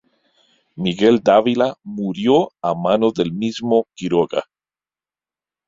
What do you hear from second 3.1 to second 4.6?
del mismo Quiroga.